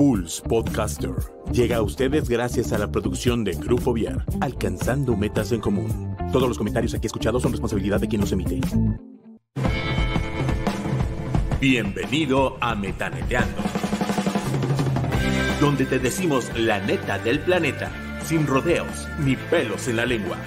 Pulse 0.00 0.40
Podcaster 0.40 1.12
llega 1.52 1.76
a 1.76 1.82
ustedes 1.82 2.26
gracias 2.26 2.72
a 2.72 2.78
la 2.78 2.90
producción 2.90 3.44
de 3.44 3.52
Grupo 3.52 3.92
Viar, 3.92 4.24
alcanzando 4.40 5.14
metas 5.14 5.52
en 5.52 5.60
común. 5.60 6.16
Todos 6.32 6.48
los 6.48 6.56
comentarios 6.56 6.94
aquí 6.94 7.06
escuchados 7.06 7.42
son 7.42 7.52
responsabilidad 7.52 8.00
de 8.00 8.08
quien 8.08 8.22
los 8.22 8.32
emite. 8.32 8.62
Bienvenido 11.60 12.56
a 12.62 12.74
Metaneteando, 12.74 13.60
donde 15.60 15.84
te 15.84 15.98
decimos 15.98 16.50
la 16.56 16.80
neta 16.80 17.18
del 17.18 17.40
planeta, 17.40 17.92
sin 18.24 18.46
rodeos 18.46 19.06
ni 19.18 19.36
pelos 19.36 19.86
en 19.86 19.96
la 19.96 20.06
lengua. 20.06 20.38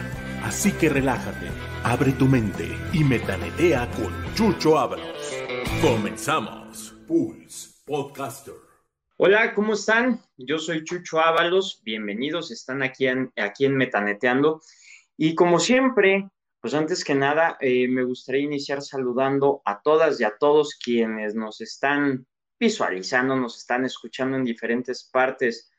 Así 0.43 0.71
que 0.71 0.89
relájate, 0.89 1.45
abre 1.83 2.13
tu 2.13 2.25
mente 2.25 2.75
y 2.91 3.04
metanetea 3.04 3.88
con 3.91 4.33
Chucho 4.33 4.79
Ábalos. 4.79 5.05
Comenzamos. 5.79 6.95
Pulse 7.07 7.70
Podcaster. 7.85 8.62
Hola, 9.16 9.54
¿cómo 9.54 9.73
están? 9.73 10.20
Yo 10.38 10.57
soy 10.57 10.84
Chucho 10.84 11.20
Ábalos, 11.20 11.81
bienvenidos, 11.84 12.49
están 12.49 12.81
aquí 12.81 13.05
en, 13.05 13.31
aquí 13.35 13.66
en 13.66 13.77
Metaneteando. 13.77 14.59
Y 15.16 15.35
como 15.35 15.59
siempre, 15.59 16.31
pues 16.59 16.73
antes 16.73 17.04
que 17.04 17.13
nada, 17.13 17.55
eh, 17.59 17.88
me 17.88 18.04
gustaría 18.04 18.41
iniciar 18.41 18.81
saludando 18.81 19.62
a 19.66 19.84
todas 19.84 20.20
y 20.20 20.23
a 20.23 20.35
todos 20.40 20.80
quienes 20.84 21.35
nos 21.35 21.62
están 21.62 22.26
visualizando, 22.59 23.35
nos 23.35 23.55
están 23.55 23.85
escuchando 23.85 24.35
en 24.35 24.45
diferentes 24.45 25.07
partes, 25.13 25.71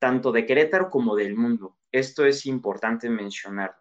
tanto 0.00 0.32
de 0.32 0.44
Querétaro 0.44 0.90
como 0.90 1.14
del 1.14 1.36
mundo. 1.36 1.78
Esto 1.92 2.26
es 2.26 2.44
importante 2.44 3.08
mencionarlo. 3.08 3.78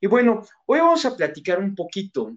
Y 0.00 0.08
bueno, 0.08 0.44
hoy 0.66 0.80
vamos 0.80 1.04
a 1.04 1.16
platicar 1.16 1.60
un 1.60 1.76
poquito 1.76 2.36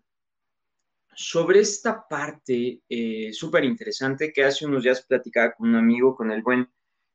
sobre 1.13 1.59
esta 1.59 2.07
parte 2.07 2.81
eh, 2.87 3.31
súper 3.33 3.65
interesante 3.65 4.31
que 4.31 4.43
hace 4.43 4.65
unos 4.65 4.83
días 4.83 5.05
platicaba 5.05 5.53
con 5.53 5.69
un 5.69 5.75
amigo, 5.75 6.15
con 6.15 6.31
el 6.31 6.41
buen 6.41 6.69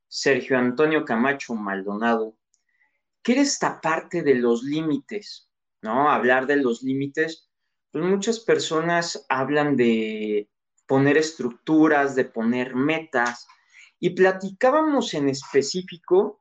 Sergio 0.09 0.59
Antonio 0.59 1.05
Camacho 1.05 1.55
Maldonado, 1.55 2.36
que 3.22 3.33
era 3.33 3.42
esta 3.42 3.80
parte 3.80 4.22
de 4.22 4.36
los 4.36 4.62
límites, 4.62 5.50
¿no? 5.83 6.11
Hablar 6.11 6.47
de 6.47 6.56
los 6.56 6.83
límites, 6.83 7.48
pues 7.91 8.05
muchas 8.05 8.41
personas 8.41 9.27
hablan 9.28 9.77
de 9.77 10.48
poner 10.86 11.17
estructuras, 11.17 12.14
de 12.14 12.24
poner 12.24 12.74
metas, 12.74 13.47
y 13.98 14.11
platicábamos 14.11 15.14
en 15.14 15.28
específico 15.28 16.41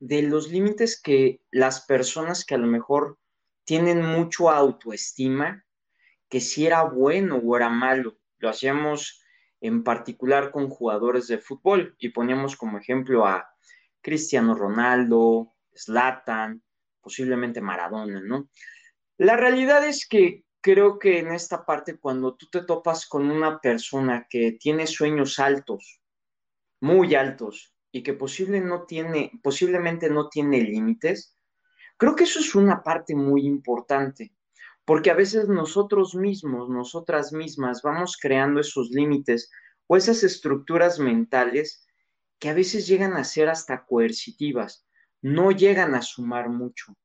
de 0.00 0.22
los 0.22 0.50
límites 0.50 1.00
que 1.00 1.40
las 1.50 1.86
personas 1.86 2.44
que 2.44 2.54
a 2.54 2.58
lo 2.58 2.66
mejor 2.66 3.18
tienen 3.64 4.02
mucho 4.02 4.50
autoestima, 4.50 5.64
que 6.30 6.40
si 6.40 6.66
era 6.66 6.82
bueno 6.84 7.36
o 7.36 7.56
era 7.56 7.68
malo. 7.68 8.16
Lo 8.38 8.48
hacíamos 8.48 9.22
en 9.60 9.84
particular 9.84 10.50
con 10.50 10.70
jugadores 10.70 11.26
de 11.26 11.38
fútbol 11.38 11.94
y 11.98 12.10
poníamos 12.10 12.56
como 12.56 12.78
ejemplo 12.78 13.26
a 13.26 13.50
Cristiano 14.00 14.54
Ronaldo, 14.54 15.52
Zlatan, 15.76 16.62
posiblemente 17.02 17.60
Maradona, 17.60 18.20
¿no? 18.20 18.48
La 19.18 19.36
realidad 19.36 19.86
es 19.86 20.08
que 20.08 20.44
creo 20.62 20.98
que 20.98 21.18
en 21.18 21.32
esta 21.32 21.66
parte, 21.66 21.98
cuando 21.98 22.36
tú 22.36 22.48
te 22.48 22.62
topas 22.62 23.06
con 23.06 23.30
una 23.30 23.60
persona 23.60 24.26
que 24.30 24.52
tiene 24.52 24.86
sueños 24.86 25.38
altos, 25.38 26.00
muy 26.80 27.14
altos, 27.14 27.74
y 27.92 28.02
que 28.02 28.14
posiblemente 28.14 30.08
no 30.10 30.28
tiene 30.28 30.60
límites, 30.60 31.36
creo 31.96 32.14
que 32.14 32.24
eso 32.24 32.38
es 32.38 32.54
una 32.54 32.82
parte 32.82 33.16
muy 33.16 33.46
importante 33.46 34.32
porque 34.90 35.12
a 35.12 35.14
veces 35.14 35.48
nosotros 35.48 36.16
mismos, 36.16 36.68
nosotras 36.68 37.32
mismas, 37.32 37.80
vamos 37.80 38.18
creando 38.20 38.60
esos 38.60 38.90
límites 38.90 39.48
o 39.86 39.96
esas 39.96 40.24
estructuras 40.24 40.98
mentales 40.98 41.86
que 42.40 42.48
a 42.48 42.54
veces 42.54 42.88
llegan 42.88 43.12
a 43.12 43.22
ser 43.22 43.48
hasta 43.48 43.86
coercitivas, 43.86 44.84
no 45.22 45.52
llegan 45.52 45.94
a 45.94 46.02
sumar 46.02 46.48
mucho. 46.48 46.96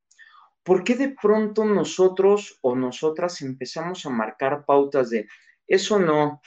¿Por 0.64 0.84
qué 0.84 0.96
de 0.96 1.10
pronto 1.10 1.64
nosotros 1.64 2.58
o 2.64 2.76
nosotras 2.76 3.44
empezamos 3.44 4.04
a 4.08 4.10
marcar 4.10 4.66
pautas 4.66 5.12
de 5.12 5.28
eso 5.68 6.00
no, 6.00 6.42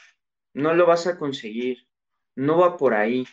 no 0.55 0.75
lo 0.75 0.87
vas 0.87 1.07
a 1.07 1.21
conseguir, 1.21 1.87
no 2.35 2.59
va 2.59 2.77
por 2.77 2.95
ahí, 2.95 3.25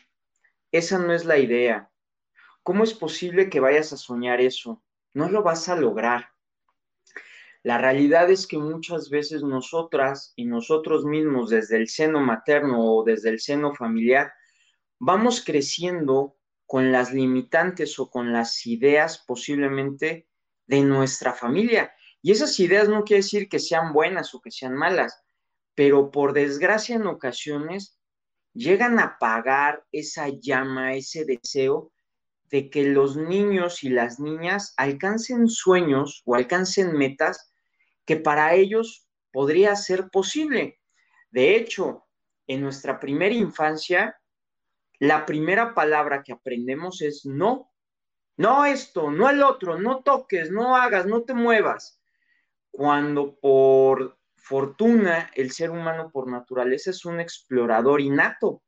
esa 0.71 0.99
no 0.99 1.11
es 1.11 1.25
la 1.25 1.39
idea? 1.39 1.89
¿Cómo 2.61 2.83
es 2.83 2.93
posible 2.93 3.49
que 3.49 3.61
vayas 3.61 3.93
a 3.93 3.97
soñar 3.97 4.41
eso? 4.41 4.83
No 5.15 5.27
lo 5.27 5.41
vas 5.41 5.69
a 5.69 5.75
lograr. 5.75 6.34
La 7.65 7.79
realidad 7.79 8.29
es 8.29 8.45
que 8.45 8.59
muchas 8.59 9.09
veces 9.09 9.41
nosotras 9.41 10.33
y 10.35 10.45
nosotros 10.45 11.03
mismos 11.03 11.49
desde 11.49 11.77
el 11.77 11.89
seno 11.89 12.19
materno 12.19 12.93
o 12.93 13.03
desde 13.03 13.29
el 13.29 13.39
seno 13.39 13.73
familiar 13.73 14.31
vamos 14.99 15.43
creciendo 15.43 16.37
con 16.67 16.91
las 16.91 17.11
limitantes 17.11 17.97
o 17.97 18.11
con 18.11 18.31
las 18.31 18.67
ideas 18.67 19.23
posiblemente 19.25 20.27
de 20.67 20.81
nuestra 20.81 21.33
familia. 21.33 21.91
Y 22.21 22.33
esas 22.33 22.59
ideas 22.59 22.87
no 22.87 23.03
quiere 23.03 23.23
decir 23.23 23.49
que 23.49 23.57
sean 23.57 23.93
buenas 23.93 24.35
o 24.35 24.41
que 24.41 24.51
sean 24.51 24.75
malas, 24.75 25.19
pero 25.73 26.11
por 26.11 26.33
desgracia 26.33 26.97
en 26.97 27.07
ocasiones 27.07 27.97
llegan 28.53 28.99
a 28.99 29.15
apagar 29.15 29.83
esa 29.91 30.27
llama, 30.29 30.93
ese 30.93 31.25
deseo 31.25 31.91
de 32.51 32.69
que 32.69 32.83
los 32.83 33.17
niños 33.17 33.83
y 33.83 33.89
las 33.89 34.19
niñas 34.19 34.75
alcancen 34.77 35.47
sueños 35.47 36.21
o 36.25 36.35
alcancen 36.35 36.95
metas 36.95 37.53
que 38.05 38.17
para 38.17 38.53
ellos 38.53 39.07
podría 39.31 39.75
ser 39.75 40.09
posible. 40.09 40.79
De 41.31 41.55
hecho, 41.55 42.05
en 42.47 42.61
nuestra 42.61 42.99
primera 42.99 43.33
infancia, 43.33 44.19
la 44.99 45.25
primera 45.25 45.73
palabra 45.73 46.23
que 46.23 46.31
aprendemos 46.31 47.01
es 47.01 47.25
no. 47.25 47.71
No 48.37 48.65
esto, 48.65 49.11
no 49.11 49.29
el 49.29 49.41
otro, 49.43 49.79
no 49.79 50.03
toques, 50.03 50.51
no 50.51 50.75
hagas, 50.75 51.05
no 51.05 51.23
te 51.23 51.33
muevas. 51.33 52.01
Cuando 52.69 53.39
por 53.39 54.17
fortuna 54.35 55.31
el 55.35 55.51
ser 55.51 55.71
humano 55.71 56.11
por 56.11 56.29
naturaleza 56.29 56.91
es 56.91 57.05
un 57.05 57.19
explorador 57.19 58.01
innato. 58.01 58.61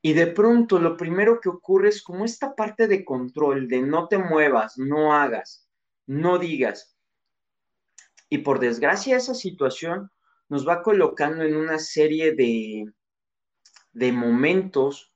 Y 0.00 0.12
de 0.12 0.28
pronto 0.28 0.78
lo 0.78 0.96
primero 0.96 1.40
que 1.40 1.48
ocurre 1.48 1.88
es 1.88 2.02
como 2.02 2.24
esta 2.24 2.54
parte 2.54 2.86
de 2.86 3.04
control, 3.04 3.68
de 3.68 3.82
no 3.82 4.06
te 4.06 4.16
muevas, 4.16 4.78
no 4.78 5.12
hagas, 5.12 5.68
no 6.06 6.38
digas. 6.38 6.97
Y 8.28 8.38
por 8.38 8.58
desgracia 8.58 9.16
esa 9.16 9.34
situación 9.34 10.10
nos 10.48 10.66
va 10.66 10.82
colocando 10.82 11.44
en 11.44 11.56
una 11.56 11.78
serie 11.78 12.34
de, 12.34 12.92
de 13.92 14.12
momentos 14.12 15.12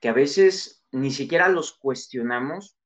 que 0.00 0.08
a 0.08 0.12
veces 0.12 0.84
ni 0.92 1.10
siquiera 1.10 1.48
los 1.48 1.72
cuestionamos. 1.72 2.76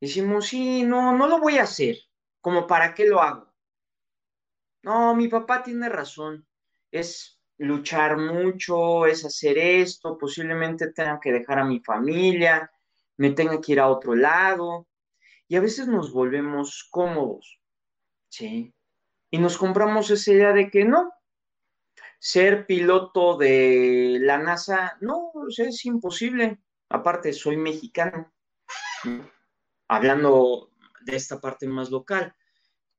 Decimos, 0.00 0.46
sí, 0.46 0.82
no, 0.82 1.16
no 1.16 1.28
lo 1.28 1.38
voy 1.38 1.58
a 1.58 1.64
hacer. 1.64 1.96
¿Como 2.40 2.66
para 2.66 2.94
qué 2.94 3.06
lo 3.06 3.20
hago? 3.20 3.52
No, 4.82 5.14
mi 5.14 5.28
papá 5.28 5.62
tiene 5.62 5.88
razón. 5.88 6.46
Es 6.90 7.40
luchar 7.58 8.16
mucho, 8.16 9.04
es 9.06 9.24
hacer 9.24 9.58
esto, 9.58 10.16
posiblemente 10.16 10.92
tenga 10.92 11.20
que 11.20 11.32
dejar 11.32 11.58
a 11.58 11.64
mi 11.64 11.80
familia, 11.80 12.70
me 13.18 13.32
tenga 13.32 13.60
que 13.60 13.72
ir 13.72 13.80
a 13.80 13.88
otro 13.88 14.14
lado. 14.14 14.88
Y 15.46 15.56
a 15.56 15.60
veces 15.60 15.86
nos 15.86 16.12
volvemos 16.12 16.88
cómodos, 16.90 17.60
¿sí? 18.28 18.74
Y 19.30 19.38
nos 19.38 19.56
compramos 19.56 20.10
esa 20.10 20.32
idea 20.32 20.52
de 20.52 20.70
que 20.70 20.84
no, 20.84 21.12
ser 22.18 22.66
piloto 22.66 23.38
de 23.38 24.18
la 24.20 24.38
NASA, 24.38 24.98
no, 25.00 25.32
es 25.48 25.84
imposible. 25.86 26.60
Aparte, 26.88 27.32
soy 27.32 27.56
mexicano, 27.56 28.32
hablando 29.88 30.70
de 31.02 31.16
esta 31.16 31.40
parte 31.40 31.66
más 31.66 31.90
local. 31.90 32.34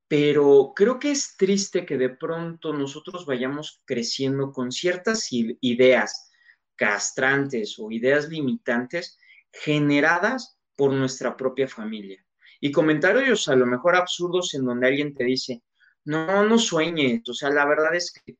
Pero 0.08 0.72
creo 0.74 0.98
que 0.98 1.10
es 1.10 1.36
triste 1.36 1.86
que 1.86 1.96
de 1.96 2.10
pronto 2.10 2.72
nosotros 2.72 3.24
vayamos 3.24 3.80
creciendo 3.86 4.52
con 4.52 4.70
ciertas 4.70 5.28
ideas 5.30 6.30
castrantes 6.76 7.78
o 7.78 7.90
ideas 7.90 8.28
limitantes 8.28 9.18
generadas 9.52 10.58
por 10.76 10.92
nuestra 10.92 11.36
propia 11.36 11.68
familia. 11.68 12.24
Y 12.60 12.72
comentarios 12.72 13.48
a 13.48 13.56
lo 13.56 13.66
mejor 13.66 13.96
absurdos 13.96 14.54
en 14.54 14.64
donde 14.64 14.88
alguien 14.88 15.14
te 15.14 15.24
dice, 15.24 15.62
no, 16.04 16.44
no 16.44 16.58
sueñes. 16.58 17.28
O 17.28 17.34
sea, 17.34 17.50
la 17.50 17.64
verdad 17.64 17.94
es 17.94 18.12
que, 18.12 18.36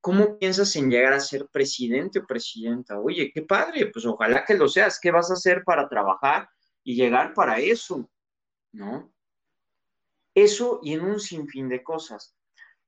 ¿cómo 0.00 0.38
piensas 0.38 0.74
en 0.76 0.90
llegar 0.90 1.12
a 1.12 1.20
ser 1.20 1.48
presidente 1.48 2.20
o 2.20 2.26
presidenta? 2.26 2.98
Oye, 2.98 3.30
qué 3.32 3.42
padre, 3.42 3.86
pues 3.86 4.04
ojalá 4.06 4.44
que 4.44 4.54
lo 4.54 4.68
seas. 4.68 4.98
¿Qué 5.00 5.10
vas 5.10 5.30
a 5.30 5.34
hacer 5.34 5.62
para 5.64 5.88
trabajar 5.88 6.48
y 6.82 6.94
llegar 6.94 7.34
para 7.34 7.58
eso? 7.58 8.10
¿No? 8.72 9.12
Eso 10.34 10.80
y 10.82 10.94
en 10.94 11.02
un 11.02 11.20
sinfín 11.20 11.68
de 11.68 11.82
cosas. 11.82 12.34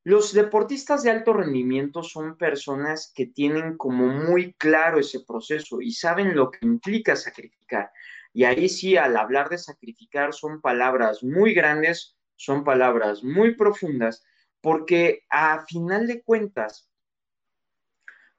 Los 0.06 0.34
deportistas 0.34 1.02
de 1.02 1.10
alto 1.10 1.32
rendimiento 1.32 2.02
son 2.02 2.36
personas 2.36 3.10
que 3.14 3.26
tienen 3.26 3.78
como 3.78 4.06
muy 4.06 4.52
claro 4.54 4.98
ese 4.98 5.20
proceso 5.20 5.80
y 5.80 5.92
saben 5.92 6.36
lo 6.36 6.50
que 6.50 6.58
implica 6.66 7.16
sacrificar. 7.16 7.90
Y 8.34 8.44
ahí 8.44 8.68
sí, 8.68 8.98
al 8.98 9.16
hablar 9.16 9.48
de 9.48 9.56
sacrificar, 9.56 10.34
son 10.34 10.60
palabras 10.60 11.22
muy 11.22 11.54
grandes 11.54 12.18
son 12.36 12.64
palabras 12.64 13.22
muy 13.22 13.54
profundas 13.54 14.24
porque 14.60 15.24
a 15.30 15.64
final 15.66 16.06
de 16.06 16.22
cuentas 16.22 16.90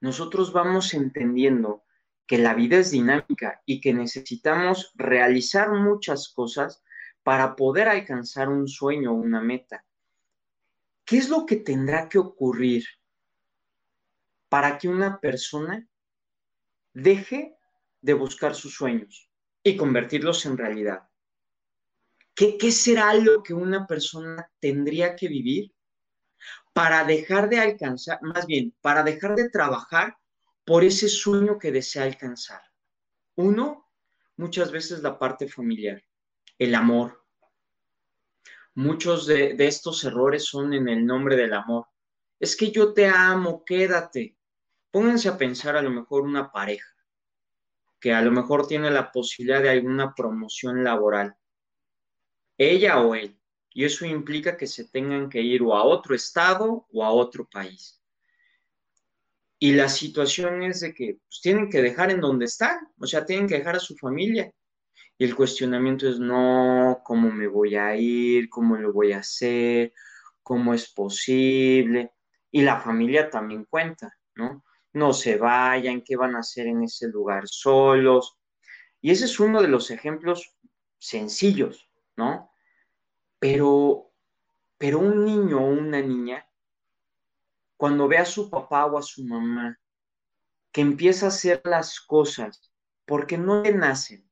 nosotros 0.02 0.52
vamos 0.52 0.94
entendiendo 0.94 1.84
que 2.28 2.38
la 2.38 2.54
vida 2.54 2.78
es 2.78 2.92
dinámica 2.92 3.62
y 3.66 3.80
que 3.82 3.94
necesitamos 3.94 4.92
realizar 4.96 5.72
muchas 5.72 6.30
cosas 6.30 6.84
para 7.24 7.56
poder 7.56 7.88
alcanzar 7.88 8.50
un 8.50 8.68
sueño 8.68 9.12
o 9.12 9.16
una 9.16 9.42
meta. 9.42 9.86
¿Qué 11.06 11.18
es 11.18 11.30
lo 11.30 11.46
que 11.46 11.58
tendrá 11.58 12.10
que 12.10 12.18
ocurrir 12.18 12.86
para 14.50 14.78
que 14.78 14.88
una 14.88 15.20
persona 15.20 15.88
deje 16.94 17.56
de 18.02 18.14
buscar 18.14 18.56
sus 18.56 18.76
sueños 18.76 19.30
y 19.64 19.78
convertirlos 19.78 20.46
en 20.46 20.58
realidad? 20.58 21.08
¿Qué, 22.36 22.58
¿Qué, 22.58 22.72
será 22.74 23.14
lo 23.14 23.42
que 23.42 23.54
una 23.54 23.88
persona 23.88 24.52
tendría 24.60 25.16
que 25.16 25.30
vivir 25.30 25.74
para 26.74 27.06
dejar 27.06 27.50
de 27.50 27.60
alcanzar, 27.60 28.20
más 28.22 28.46
bien, 28.46 28.76
para 28.82 29.04
dejar 29.04 29.36
de 29.36 29.50
trabajar 29.50 30.18
por 30.66 30.84
ese 30.84 31.08
sueño 31.08 31.58
que 31.58 31.72
desea 31.72 32.04
alcanzar? 32.04 32.62
Uno, 33.36 33.90
muchas 34.36 34.70
veces 34.70 35.02
la 35.02 35.18
parte 35.18 35.48
familiar, 35.48 36.04
el 36.60 36.76
amor. 36.76 37.24
Muchos 38.74 39.26
de, 39.28 39.54
de 39.54 39.68
estos 39.68 40.04
errores 40.04 40.44
son 40.44 40.74
en 40.74 40.90
el 40.90 41.06
nombre 41.06 41.38
del 41.38 41.54
amor. 41.54 41.88
Es 42.38 42.58
que 42.58 42.70
yo 42.70 42.94
te 42.94 43.08
amo, 43.08 43.64
quédate. 43.64 44.38
Pónganse 44.92 45.30
a 45.30 45.38
pensar 45.38 45.78
a 45.78 45.82
lo 45.82 45.90
mejor 45.90 46.24
una 46.24 46.52
pareja 46.52 46.96
que 47.98 48.14
a 48.14 48.22
lo 48.22 48.32
mejor 48.32 48.68
tiene 48.68 48.92
la 48.92 49.12
posibilidad 49.12 49.64
de 49.64 49.70
alguna 49.70 50.14
promoción 50.14 50.84
laboral 50.84 51.36
ella 52.58 53.02
o 53.02 53.16
él. 53.16 53.38
Y 53.72 53.84
eso 53.84 54.06
implica 54.06 54.56
que 54.56 54.68
se 54.68 54.88
tengan 54.88 55.30
que 55.30 55.42
ir 55.42 55.62
o 55.62 55.76
a 55.76 55.84
otro 55.84 56.16
estado 56.16 56.88
o 56.92 57.04
a 57.04 57.12
otro 57.12 57.48
país. 57.48 58.02
Y 59.60 59.74
la 59.74 59.90
situación 59.90 60.64
es 60.64 60.82
de 60.82 60.94
que 60.94 61.20
pues, 61.28 61.42
tienen 61.42 61.70
que 61.70 61.82
dejar 61.82 62.12
en 62.12 62.22
donde 62.22 62.46
están, 62.46 62.78
o 63.00 63.08
sea, 63.08 63.26
tienen 63.26 63.48
que 63.48 63.58
dejar 63.58 63.76
a 63.76 63.80
su 63.80 63.96
familia. 63.96 64.52
Y 65.18 65.26
el 65.26 65.36
cuestionamiento 65.36 66.10
es, 66.10 66.20
no, 66.20 67.02
¿cómo 67.04 67.32
me 67.32 67.48
voy 67.48 67.76
a 67.76 67.96
ir? 67.96 68.50
¿Cómo 68.50 68.76
lo 68.76 68.92
voy 68.92 69.14
a 69.14 69.20
hacer? 69.20 69.94
¿Cómo 70.44 70.74
es 70.74 70.92
posible? 70.94 72.12
Y 72.52 72.62
la 72.62 72.80
familia 72.80 73.30
también 73.30 73.66
cuenta, 73.66 74.14
¿no? 74.36 74.64
No 74.94 75.14
se 75.14 75.38
vayan, 75.38 76.02
¿qué 76.02 76.16
van 76.16 76.36
a 76.36 76.40
hacer 76.40 76.68
en 76.68 76.84
ese 76.84 77.08
lugar 77.08 77.48
solos? 77.48 78.38
Y 79.02 79.12
ese 79.12 79.26
es 79.26 79.40
uno 79.40 79.62
de 79.62 79.68
los 79.68 79.90
ejemplos 79.92 80.56
sencillos, 80.98 81.90
¿no? 82.16 82.52
Pero, 83.40 84.12
pero 84.78 85.00
un 85.00 85.26
niño 85.26 85.60
o 85.60 85.68
una 85.68 86.02
niña, 86.02 86.48
cuando 87.78 88.08
ve 88.08 88.18
a 88.18 88.26
su 88.26 88.50
papá 88.50 88.86
o 88.86 88.98
a 88.98 89.02
su 89.02 89.26
mamá, 89.26 89.80
que 90.72 90.82
empieza 90.82 91.28
a 91.28 91.30
hacer 91.30 91.62
las 91.66 92.00
cosas 92.02 92.72
porque 93.06 93.38
no 93.38 93.62
le 93.62 93.74
nacen, 93.74 94.30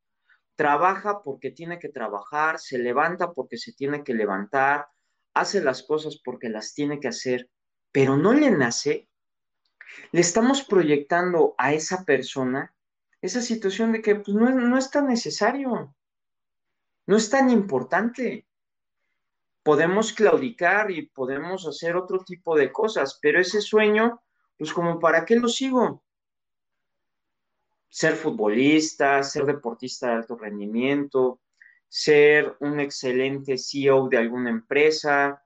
trabaja 0.56 1.22
porque 1.24 1.52
tiene 1.52 1.80
que 1.80 1.90
trabajar, 1.90 2.60
se 2.60 2.78
levanta 2.78 3.34
porque 3.34 3.58
se 3.58 3.74
tiene 3.74 4.04
que 4.04 4.14
levantar, 4.14 4.88
hace 5.34 5.62
las 5.62 5.84
cosas 5.84 6.20
porque 6.24 6.50
las 6.50 6.74
tiene 6.74 7.00
que 7.00 7.08
hacer, 7.08 7.50
pero 7.92 8.18
no 8.18 8.34
le 8.34 8.52
nace, 8.52 9.10
le 10.12 10.22
estamos 10.22 10.64
proyectando 10.64 11.56
a 11.58 11.74
esa 11.74 12.04
persona 12.04 12.74
esa 13.24 13.42
situación 13.42 13.94
de 13.94 14.02
que 14.02 14.16
pues, 14.16 14.36
no, 14.36 14.50
no 14.52 14.78
es 14.78 14.92
tan 14.92 15.08
necesario, 15.08 15.96
no 17.06 17.18
es 17.18 17.30
tan 17.30 17.50
importante. 17.50 18.48
Podemos 19.64 20.14
claudicar 20.14 20.92
y 20.92 21.08
podemos 21.08 21.68
hacer 21.68 21.96
otro 21.96 22.20
tipo 22.20 22.56
de 22.56 22.72
cosas, 22.72 23.20
pero 23.22 23.40
ese 23.40 23.62
sueño, 23.62 24.22
pues 24.58 24.74
como 24.74 25.00
para 25.00 25.26
qué 25.26 25.38
lo 25.38 25.48
sigo? 25.48 26.04
Ser 27.90 28.16
futbolista, 28.16 29.24
ser 29.24 29.46
deportista 29.46 30.08
de 30.08 30.14
alto 30.14 30.36
rendimiento, 30.36 31.40
ser 31.88 32.58
un 32.60 32.80
excelente 32.80 33.58
CEO 33.58 34.10
de 34.10 34.18
alguna 34.18 34.50
empresa, 34.50 35.44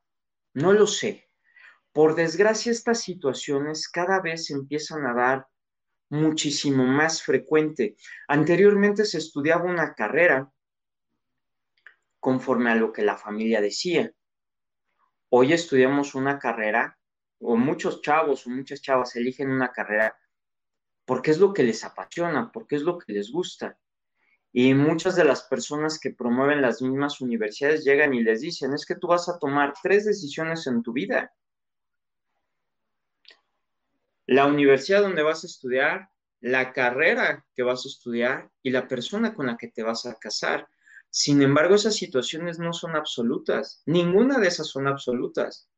no 0.54 0.74
lo 0.74 0.88
sé. 0.88 1.28
Por 1.92 2.16
desgracia, 2.16 2.72
estas 2.72 3.02
situaciones 3.02 3.90
cada 3.90 4.22
vez 4.22 4.46
se 4.46 4.54
empiezan 4.54 5.06
a 5.06 5.14
dar 5.14 5.48
muchísimo 6.10 6.86
más 6.86 7.22
frecuente. 7.22 7.98
Anteriormente 8.28 9.04
se 9.04 9.18
estudiaba 9.18 9.66
una 9.66 9.94
carrera 9.94 10.52
conforme 12.20 12.72
a 12.72 12.76
lo 12.76 12.92
que 12.92 13.04
la 13.04 13.18
familia 13.18 13.62
decía. 13.62 14.12
Hoy 15.30 15.54
estudiamos 15.54 16.16
una 16.16 16.40
carrera, 16.40 16.98
o 17.40 17.56
muchos 17.56 18.02
chavos 18.02 18.48
o 18.48 18.50
muchas 18.50 18.82
chavas 18.82 19.16
eligen 19.16 19.52
una 19.52 19.72
carrera 19.72 20.18
porque 21.08 21.32
es 21.32 21.40
lo 21.40 21.54
que 21.54 21.64
les 21.64 21.86
apasiona, 21.86 22.52
porque 22.52 22.76
es 22.76 22.82
lo 22.82 22.98
que 22.98 23.14
les 23.14 23.32
gusta. 23.32 23.80
Y 24.52 24.74
muchas 24.74 25.16
de 25.16 25.24
las 25.24 25.44
personas 25.44 26.00
que 26.00 26.12
promueven 26.12 26.62
las 26.62 26.82
mismas 26.82 27.22
universidades 27.22 27.86
llegan 27.86 28.14
y 28.14 28.24
les 28.24 28.42
dicen, 28.42 28.74
es 28.74 28.86
que 28.86 28.96
tú 28.96 29.08
vas 29.08 29.30
a 29.30 29.40
tomar 29.40 29.74
tres 29.82 30.04
decisiones 30.04 30.68
en 30.68 30.84
tu 30.84 30.92
vida. 30.92 31.32
La 34.26 34.48
universidad 34.48 35.02
donde 35.02 35.24
vas 35.24 35.46
a 35.46 35.48
estudiar, 35.48 36.10
la 36.42 36.74
carrera 36.74 37.46
que 37.56 37.64
vas 37.64 37.86
a 37.86 37.90
estudiar 37.90 38.52
y 38.62 38.72
la 38.72 38.90
persona 38.90 39.34
con 39.34 39.46
la 39.46 39.56
que 39.56 39.70
te 39.70 39.84
vas 39.84 40.06
a 40.06 40.16
casar. 40.16 40.68
Sin 41.10 41.42
embargo, 41.42 41.76
esas 41.76 41.96
situaciones 41.96 42.60
no 42.60 42.74
son 42.74 42.96
absolutas. 42.96 43.82
Ninguna 43.86 44.40
de 44.40 44.48
esas 44.48 44.68
son 44.68 44.88
absolutas. 44.88 45.70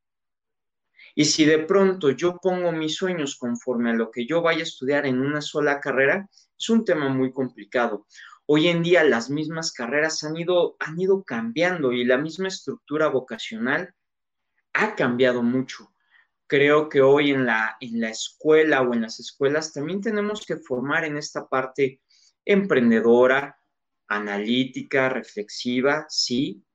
Y 1.16 1.26
si 1.26 1.46
de 1.46 1.60
pronto 1.60 2.12
yo 2.12 2.38
pongo 2.38 2.72
mis 2.72 2.96
sueños 2.96 3.38
conforme 3.38 3.92
a 3.92 3.94
lo 3.94 4.12
que 4.12 4.26
yo 4.26 4.42
vaya 4.42 4.60
a 4.60 4.64
estudiar 4.64 5.06
en 5.06 5.20
una 5.20 5.42
sola 5.42 5.80
carrera, 5.80 6.30
es 6.58 6.70
un 6.70 6.86
tema 6.86 7.10
muy 7.10 7.32
complicado. 7.34 8.06
Hoy 8.46 8.68
en 8.68 8.84
día 8.84 9.04
las 9.04 9.30
mismas 9.30 9.72
carreras 9.72 10.24
han 10.24 10.36
ido, 10.38 10.76
han 10.80 11.00
ido 11.00 11.24
cambiando 11.24 11.92
y 11.92 12.04
la 12.04 12.18
misma 12.18 12.48
estructura 12.48 13.08
vocacional 13.08 13.94
ha 14.74 14.96
cambiado 14.96 15.44
mucho. 15.44 15.94
Creo 16.48 16.90
que 16.90 17.02
hoy 17.02 17.32
en 17.32 17.46
la, 17.46 17.78
en 17.80 18.02
la 18.02 18.10
escuela 18.10 18.82
o 18.82 18.94
en 18.94 19.02
las 19.02 19.20
escuelas 19.20 19.72
también 19.72 20.02
tenemos 20.02 20.46
que 20.46 20.58
formar 20.58 21.06
en 21.06 21.18
esta 21.18 21.48
parte 21.48 22.02
emprendedora, 22.44 23.59
analítica, 24.10 25.08
reflexiva, 25.08 26.06
sí, 26.10 26.66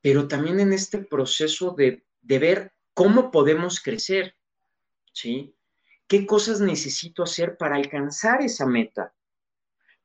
pero 0.00 0.28
también 0.28 0.60
en 0.60 0.72
este 0.72 0.98
proceso 0.98 1.74
de, 1.76 2.06
de 2.22 2.38
ver 2.38 2.72
cómo 2.94 3.30
podemos 3.30 3.80
crecer, 3.80 4.36
¿sí? 5.12 5.54
¿Qué 6.06 6.26
cosas 6.26 6.60
necesito 6.60 7.22
hacer 7.22 7.56
para 7.56 7.76
alcanzar 7.76 8.42
esa 8.42 8.66
meta? 8.66 9.12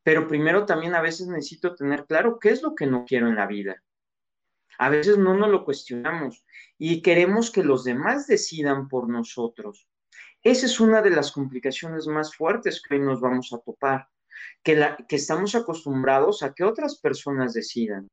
Pero 0.03 0.27
primero 0.27 0.65
también 0.65 0.95
a 0.95 1.01
veces 1.01 1.27
necesito 1.27 1.75
tener 1.75 2.05
claro 2.05 2.39
qué 2.39 2.49
es 2.49 2.61
lo 2.61 2.75
que 2.75 2.87
no 2.87 3.05
quiero 3.05 3.27
en 3.27 3.35
la 3.35 3.45
vida. 3.45 3.83
A 4.79 4.89
veces 4.89 5.17
no 5.17 5.33
nos 5.33 5.49
lo 5.49 5.65
cuestionamos 5.65 6.45
y 6.77 7.01
queremos 7.01 7.51
que 7.51 7.63
los 7.63 7.83
demás 7.83 8.27
decidan 8.27 8.87
por 8.87 9.09
nosotros. 9.09 9.87
Esa 10.43 10.65
es 10.65 10.79
una 10.79 11.01
de 11.01 11.09
las 11.09 11.31
complicaciones 11.31 12.07
más 12.07 12.35
fuertes 12.35 12.81
que 12.81 12.95
hoy 12.95 13.01
nos 13.01 13.19
vamos 13.19 13.51
a 13.53 13.57
topar 13.57 14.07
que, 14.63 14.95
estamos 15.09 15.55
acostumbrados 15.55 16.43
a 16.43 16.53
que 16.53 16.63
otras 16.63 16.99
personas 16.99 17.53
decidan. 17.53 18.07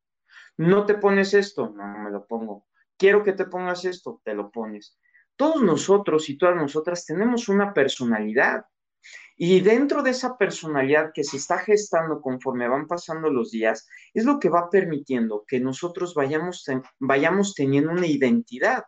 No 0.56 0.86
te 0.86 0.94
pones 0.94 1.34
esto, 1.34 1.70
no, 1.70 1.86
no 1.86 1.98
me 1.98 2.10
lo 2.10 2.26
pongo. 2.26 2.66
Quiero 2.96 3.24
que 3.24 3.32
te 3.32 3.46
pongas 3.46 3.84
esto, 3.84 4.20
te 4.24 4.34
lo 4.34 4.50
pones. 4.50 4.98
Todos 5.36 5.62
nosotros 5.62 6.28
y 6.30 6.38
todas 6.38 6.56
nosotras 6.56 7.04
tenemos 7.04 7.48
una 7.48 7.74
personalidad. 7.74 8.64
Y 9.36 9.60
dentro 9.60 10.02
de 10.02 10.10
esa 10.10 10.38
personalidad 10.38 11.10
que 11.12 11.24
se 11.24 11.38
está 11.38 11.58
gestando 11.58 12.20
conforme 12.20 12.68
van 12.68 12.86
pasando 12.86 13.30
los 13.30 13.50
días, 13.50 13.86
es 14.12 14.24
lo 14.24 14.38
que 14.38 14.48
va 14.48 14.70
permitiendo 14.70 15.44
que 15.46 15.58
nosotros 15.58 16.14
vayamos, 16.14 16.64
vayamos 17.00 17.54
teniendo 17.54 17.90
una 17.90 18.06
identidad 18.06 18.84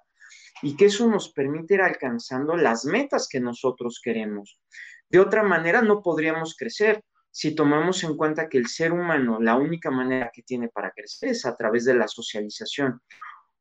y 0.63 0.77
que 0.77 0.87
eso 0.87 1.09
nos 1.09 1.33
permite 1.33 1.75
ir 1.75 1.83
alcanzando 1.83 2.57
las 2.57 2.85
metas 2.85 3.29
que 3.29 3.41
nosotros 3.41 4.01
queremos. 4.03 4.61
De 5.09 5.19
otra 5.19 5.43
manera, 5.43 5.83
no 5.83 6.01
podríamos 6.01 6.57
crecer 6.57 7.03
si 7.37 7.55
tomamos 7.55 8.03
en 8.03 8.17
cuenta 8.17 8.49
que 8.49 8.57
el 8.57 8.67
ser 8.67 8.93
humano, 8.93 9.39
la 9.39 9.57
única 9.57 9.91
manera 9.91 10.31
que 10.33 10.43
tiene 10.43 10.71
para 10.71 10.91
crecer 10.93 11.29
es 11.29 11.45
a 11.45 11.55
través 11.55 11.85
de 11.85 11.93
la 11.93 12.09
socialización. 12.09 13.03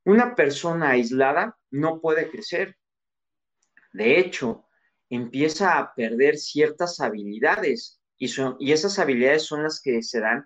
Una 0.06 0.34
persona 0.34 0.92
aislada 0.92 1.58
no 1.72 2.00
puede 2.00 2.30
crecer. 2.30 2.78
De 3.92 4.18
hecho, 4.18 4.66
empieza 5.10 5.78
a 5.78 5.94
perder 5.94 6.38
ciertas 6.38 7.02
habilidades 7.02 8.00
y, 8.18 8.30
son, 8.30 8.56
y 8.62 8.72
esas 8.72 8.98
habilidades 8.98 9.44
son 9.44 9.64
las 9.64 9.82
que 9.82 10.02
se 10.04 10.22
dan 10.22 10.46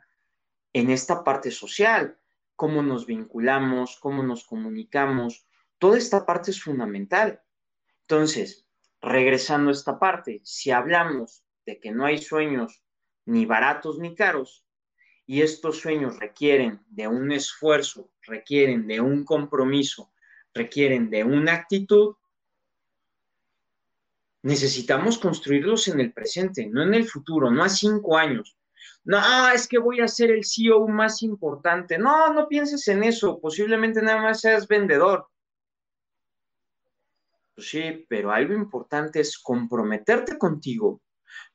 en 0.73 0.89
esta 0.89 1.23
parte 1.23 1.51
social, 1.51 2.17
cómo 2.55 2.81
nos 2.81 3.05
vinculamos, 3.05 3.99
cómo 3.99 4.23
nos 4.23 4.43
comunicamos, 4.43 5.45
toda 5.77 5.99
esta 5.99 6.25
parte 6.25 6.49
es 6.49 6.63
fundamental. 6.63 7.43
Entonces, 8.01 8.65
regresando 9.03 9.69
a 9.69 9.73
esta 9.73 9.99
parte, 9.99 10.41
si 10.43 10.71
hablamos 10.71 11.43
de 11.67 11.79
que 11.79 11.91
no 11.91 12.07
hay 12.07 12.17
sueños 12.17 12.83
ni 13.29 13.45
baratos 13.45 13.99
ni 13.99 14.15
caros, 14.15 14.65
y 15.25 15.41
estos 15.41 15.79
sueños 15.79 16.17
requieren 16.19 16.81
de 16.89 17.07
un 17.07 17.31
esfuerzo, 17.31 18.09
requieren 18.23 18.87
de 18.87 18.99
un 18.99 19.23
compromiso, 19.23 20.11
requieren 20.53 21.11
de 21.11 21.23
una 21.23 21.53
actitud, 21.53 22.15
necesitamos 24.41 25.19
construirlos 25.19 25.87
en 25.87 25.99
el 25.99 26.11
presente, 26.13 26.67
no 26.67 26.81
en 26.81 26.95
el 26.95 27.05
futuro, 27.05 27.51
no 27.51 27.63
a 27.63 27.69
cinco 27.69 28.17
años. 28.17 28.57
No, 29.03 29.19
es 29.49 29.67
que 29.67 29.77
voy 29.77 30.01
a 30.01 30.07
ser 30.07 30.31
el 30.31 30.43
CEO 30.43 30.87
más 30.87 31.21
importante. 31.21 31.97
No, 31.97 32.33
no 32.33 32.47
pienses 32.47 32.87
en 32.87 33.03
eso. 33.03 33.39
Posiblemente 33.39 34.01
nada 34.01 34.21
más 34.21 34.41
seas 34.41 34.67
vendedor. 34.67 35.27
Pues 37.55 37.69
sí, 37.69 38.05
pero 38.09 38.31
algo 38.31 38.53
importante 38.53 39.19
es 39.19 39.37
comprometerte 39.37 40.37
contigo 40.37 41.01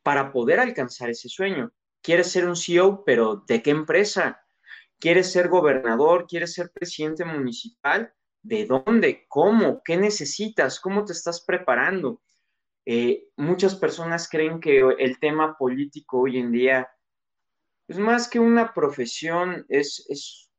para 0.02 0.33
poder 0.33 0.61
alcanzar 0.61 1.11
ese 1.11 1.28
sueño. 1.28 1.73
¿Quieres 2.02 2.31
ser 2.31 2.47
un 2.47 2.57
CEO, 2.57 3.04
pero 3.04 3.45
¿de 3.47 3.62
qué 3.62 3.71
empresa? 3.71 4.40
¿Quieres 4.99 5.33
ser 5.33 5.49
gobernador? 5.49 6.26
¿Quieres 6.26 6.52
ser 6.54 6.71
presidente 6.71 7.25
municipal? 7.25 8.12
¿De 8.43 8.66
dónde? 8.66 9.25
¿Cómo? 9.28 9.83
¿Qué 9.85 9.97
necesitas? 9.97 10.81
¿Cómo 10.81 11.04
te 11.04 11.12
estás 11.12 11.45
preparando? 11.45 12.23
Eh, 12.87 13.28
muchas 13.37 13.75
personas 13.75 14.28
creen 14.28 14.61
que 14.61 14.81
el 14.99 15.19
tema 15.19 15.57
político 15.57 16.21
hoy 16.21 16.38
en 16.38 16.52
día 16.52 16.88
es 17.88 17.99
más 17.99 18.28
que 18.28 18.38
una 18.38 18.73
profesión, 18.73 19.64
es, 19.69 20.50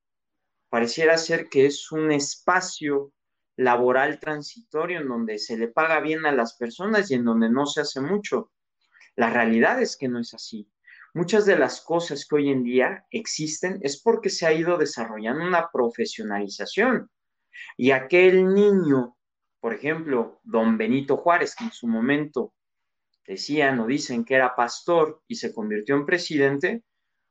pareciera 0.69 1.17
ser 1.17 1.50
que 1.50 1.65
es 1.65 1.91
un 1.91 2.12
espacio 2.12 3.12
laboral 3.57 4.19
transitorio 4.19 5.00
en 5.00 5.07
donde 5.07 5.39
se 5.39 5.57
le 5.57 5.67
paga 5.67 6.00
bien 6.01 6.25
a 6.25 6.31
las 6.31 6.55
personas 6.57 7.10
y 7.10 7.15
en 7.15 7.25
donde 7.25 7.50
no 7.50 7.65
se 7.65 7.81
hace 7.81 8.01
mucho. 8.01 8.51
La 9.15 9.29
realidad 9.29 9.81
es 9.81 9.95
que 9.98 10.07
no 10.07 10.19
es 10.19 10.34
así. 10.34 10.69
Muchas 11.13 11.45
de 11.45 11.57
las 11.57 11.79
cosas 11.79 12.25
que 12.25 12.36
hoy 12.36 12.50
en 12.50 12.63
día 12.63 13.05
existen 13.10 13.79
es 13.81 14.01
porque 14.01 14.29
se 14.29 14.45
ha 14.45 14.53
ido 14.53 14.77
desarrollando 14.77 15.45
una 15.45 15.69
profesionalización. 15.72 17.10
Y 17.77 17.91
aquel 17.91 18.53
niño, 18.53 19.15
por 19.62 19.74
ejemplo, 19.74 20.41
don 20.43 20.77
Benito 20.77 21.15
Juárez, 21.15 21.55
que 21.55 21.63
en 21.63 21.72
su 21.72 21.88
momento 21.88 22.53
decían 23.25 23.79
o 23.79 23.88
dicen 23.88 24.25
que 24.25 24.36
era 24.36 24.55
pastor 24.55 25.22
y 25.27 25.36
se 25.36 25.53
convirtió 25.53 25.95
en 25.95 26.05
presidente, 26.05 26.84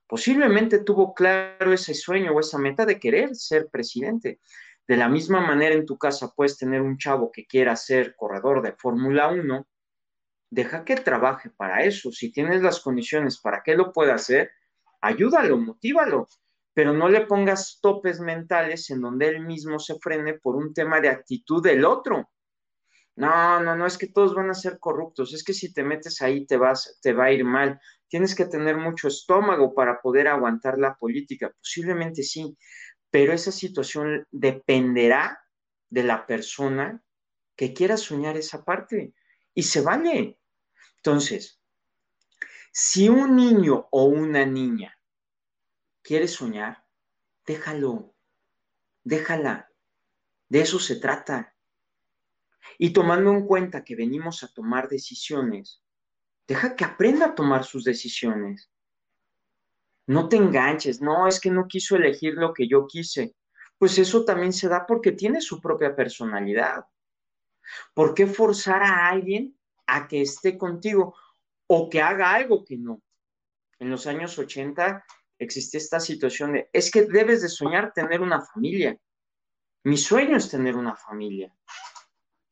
posiblemente 0.06 0.78
tuvo 0.78 1.12
claro 1.12 1.72
ese 1.72 1.92
sueño 1.92 2.32
o 2.32 2.40
esa 2.40 2.58
meta 2.58 2.86
de 2.86 2.98
querer 2.98 3.36
ser 3.36 3.68
presidente. 3.70 4.40
De 4.86 4.96
la 4.96 5.08
misma 5.08 5.40
manera 5.40 5.74
en 5.74 5.86
tu 5.86 5.96
casa 5.98 6.32
puedes 6.34 6.56
tener 6.56 6.80
un 6.80 6.98
chavo 6.98 7.30
que 7.30 7.46
quiera 7.46 7.76
ser 7.76 8.14
corredor 8.16 8.62
de 8.62 8.72
Fórmula 8.72 9.28
1, 9.28 9.66
deja 10.50 10.84
que 10.84 10.96
trabaje 10.96 11.50
para 11.50 11.84
eso. 11.84 12.10
Si 12.12 12.32
tienes 12.32 12.62
las 12.62 12.80
condiciones 12.80 13.40
para 13.40 13.62
que 13.62 13.74
lo 13.74 13.92
pueda 13.92 14.14
hacer, 14.14 14.50
ayúdalo, 15.00 15.58
motívalo, 15.58 16.28
pero 16.72 16.92
no 16.92 17.08
le 17.08 17.26
pongas 17.26 17.78
topes 17.80 18.20
mentales 18.20 18.90
en 18.90 19.00
donde 19.00 19.28
él 19.28 19.40
mismo 19.40 19.78
se 19.78 19.98
frene 19.98 20.34
por 20.34 20.56
un 20.56 20.74
tema 20.74 21.00
de 21.00 21.08
actitud 21.08 21.62
del 21.62 21.84
otro. 21.84 22.30
No, 23.16 23.60
no, 23.60 23.76
no, 23.76 23.86
es 23.86 23.96
que 23.96 24.08
todos 24.08 24.34
van 24.34 24.50
a 24.50 24.54
ser 24.54 24.80
corruptos, 24.80 25.32
es 25.34 25.44
que 25.44 25.52
si 25.52 25.72
te 25.72 25.84
metes 25.84 26.20
ahí 26.20 26.46
te 26.46 26.56
vas, 26.56 26.98
te 27.00 27.12
va 27.12 27.26
a 27.26 27.32
ir 27.32 27.44
mal. 27.44 27.80
Tienes 28.08 28.34
que 28.34 28.46
tener 28.46 28.76
mucho 28.76 29.06
estómago 29.06 29.72
para 29.72 30.00
poder 30.00 30.26
aguantar 30.26 30.78
la 30.78 30.96
política, 30.96 31.52
posiblemente 31.56 32.24
sí, 32.24 32.56
pero 33.10 33.32
esa 33.32 33.52
situación 33.52 34.26
dependerá 34.32 35.38
de 35.88 36.02
la 36.02 36.26
persona 36.26 37.00
que 37.56 37.72
quiera 37.72 37.96
soñar 37.96 38.36
esa 38.36 38.64
parte 38.64 39.14
y 39.54 39.62
se 39.62 39.80
vale. 39.80 40.38
Entonces, 40.96 41.60
si 42.72 43.08
un 43.08 43.36
niño 43.36 43.88
o 43.90 44.04
una 44.04 44.44
niña 44.44 44.98
quiere 46.02 46.28
soñar, 46.28 46.84
déjalo, 47.46 48.14
déjala. 49.04 49.70
De 50.48 50.60
eso 50.60 50.78
se 50.78 50.96
trata. 50.96 51.54
Y 52.78 52.92
tomando 52.92 53.30
en 53.30 53.46
cuenta 53.46 53.84
que 53.84 53.94
venimos 53.94 54.42
a 54.42 54.48
tomar 54.48 54.88
decisiones, 54.88 55.82
deja 56.46 56.74
que 56.74 56.84
aprenda 56.84 57.26
a 57.26 57.34
tomar 57.34 57.64
sus 57.64 57.84
decisiones. 57.84 58.70
No 60.06 60.28
te 60.28 60.36
enganches, 60.36 61.00
no, 61.00 61.26
es 61.26 61.40
que 61.40 61.50
no 61.50 61.66
quiso 61.66 61.96
elegir 61.96 62.34
lo 62.34 62.52
que 62.52 62.68
yo 62.68 62.86
quise. 62.86 63.34
Pues 63.78 63.98
eso 63.98 64.24
también 64.24 64.52
se 64.52 64.68
da 64.68 64.86
porque 64.86 65.12
tiene 65.12 65.40
su 65.40 65.60
propia 65.60 65.94
personalidad. 65.94 66.84
¿Por 67.92 68.14
qué 68.14 68.26
forzar 68.26 68.82
a 68.82 69.08
alguien 69.08 69.58
a 69.86 70.08
que 70.08 70.22
esté 70.22 70.56
contigo 70.56 71.14
o 71.66 71.88
que 71.88 72.00
haga 72.00 72.34
algo 72.34 72.64
que 72.64 72.76
no? 72.76 73.02
En 73.78 73.90
los 73.90 74.06
años 74.06 74.38
80 74.38 75.04
existía 75.38 75.78
esta 75.78 76.00
situación 76.00 76.52
de, 76.52 76.70
es 76.72 76.90
que 76.90 77.02
debes 77.02 77.42
de 77.42 77.48
soñar 77.48 77.92
tener 77.92 78.20
una 78.20 78.40
familia. 78.40 78.96
Mi 79.84 79.96
sueño 79.96 80.36
es 80.36 80.50
tener 80.50 80.76
una 80.76 80.96
familia. 80.96 81.54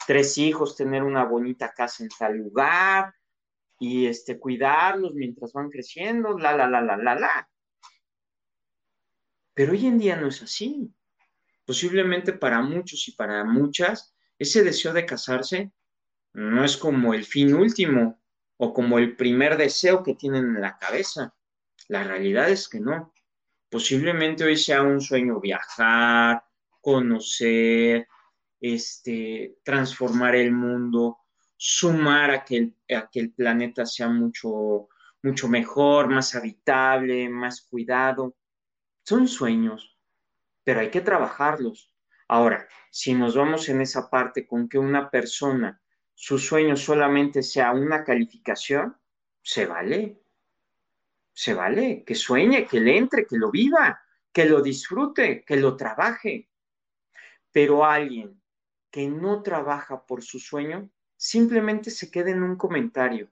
Tres 0.06 0.36
hijos, 0.38 0.76
tener 0.76 1.02
una 1.02 1.24
bonita 1.24 1.72
casa 1.72 2.02
en 2.02 2.10
tal 2.10 2.36
lugar, 2.36 3.14
y 3.82 4.06
este, 4.06 4.38
cuidarlos 4.38 5.12
mientras 5.14 5.52
van 5.52 5.68
creciendo, 5.68 6.38
la, 6.38 6.56
la, 6.56 6.68
la, 6.68 6.80
la, 6.80 6.96
la, 6.96 7.14
la. 7.16 7.50
Pero 9.54 9.72
hoy 9.72 9.86
en 9.86 9.98
día 9.98 10.14
no 10.14 10.28
es 10.28 10.40
así. 10.40 10.94
Posiblemente 11.64 12.32
para 12.32 12.62
muchos 12.62 13.08
y 13.08 13.12
para 13.16 13.42
muchas, 13.42 14.14
ese 14.38 14.62
deseo 14.62 14.92
de 14.92 15.06
casarse 15.06 15.72
no 16.34 16.64
es 16.64 16.76
como 16.76 17.14
el 17.14 17.24
fin 17.24 17.54
último 17.54 18.20
o 18.56 18.72
como 18.72 18.98
el 18.98 19.16
primer 19.16 19.56
deseo 19.56 20.02
que 20.02 20.14
tienen 20.14 20.56
en 20.56 20.60
la 20.60 20.78
cabeza. 20.78 21.34
La 21.88 22.04
realidad 22.04 22.48
es 22.48 22.68
que 22.68 22.80
no. 22.80 23.12
Posiblemente 23.68 24.44
hoy 24.44 24.56
sea 24.56 24.82
un 24.82 25.00
sueño 25.00 25.40
viajar, 25.40 26.44
conocer, 26.80 28.06
este, 28.60 29.58
transformar 29.64 30.36
el 30.36 30.52
mundo, 30.52 31.18
sumar 31.56 32.30
a 32.30 32.44
que 32.44 32.74
el, 32.86 33.32
planeta 33.32 33.86
sea 33.86 34.08
mucho, 34.08 34.88
mucho 35.22 35.48
mejor, 35.48 36.08
más 36.08 36.34
habitable, 36.34 37.28
más 37.28 37.62
cuidado. 37.62 38.36
Son 39.04 39.26
sueños, 39.26 39.98
pero 40.64 40.80
hay 40.80 40.90
que 40.90 41.00
trabajarlos. 41.00 41.91
Ahora, 42.28 42.68
si 42.90 43.14
nos 43.14 43.36
vamos 43.36 43.68
en 43.68 43.80
esa 43.80 44.10
parte 44.10 44.46
con 44.46 44.68
que 44.68 44.78
una 44.78 45.10
persona, 45.10 45.80
su 46.14 46.38
sueño 46.38 46.76
solamente 46.76 47.42
sea 47.42 47.72
una 47.72 48.04
calificación, 48.04 48.96
se 49.42 49.66
vale. 49.66 50.20
Se 51.32 51.54
vale, 51.54 52.04
que 52.04 52.14
sueñe, 52.14 52.66
que 52.66 52.80
le 52.80 52.96
entre, 52.96 53.26
que 53.26 53.38
lo 53.38 53.50
viva, 53.50 54.00
que 54.32 54.44
lo 54.44 54.60
disfrute, 54.60 55.44
que 55.44 55.56
lo 55.56 55.76
trabaje. 55.76 56.50
Pero 57.50 57.84
alguien 57.84 58.40
que 58.90 59.08
no 59.08 59.42
trabaja 59.42 60.04
por 60.04 60.22
su 60.22 60.38
sueño, 60.38 60.90
simplemente 61.16 61.90
se 61.90 62.10
quede 62.10 62.32
en 62.32 62.42
un 62.42 62.56
comentario, 62.56 63.30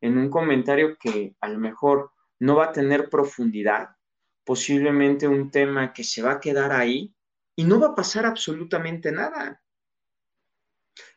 en 0.00 0.16
un 0.16 0.30
comentario 0.30 0.96
que 0.98 1.36
a 1.40 1.48
lo 1.48 1.58
mejor 1.58 2.12
no 2.38 2.56
va 2.56 2.66
a 2.66 2.72
tener 2.72 3.10
profundidad, 3.10 3.96
posiblemente 4.44 5.28
un 5.28 5.50
tema 5.50 5.92
que 5.92 6.04
se 6.04 6.22
va 6.22 6.32
a 6.32 6.40
quedar 6.40 6.72
ahí 6.72 7.13
y 7.56 7.64
no 7.64 7.80
va 7.80 7.88
a 7.88 7.94
pasar 7.94 8.26
absolutamente 8.26 9.12
nada. 9.12 9.62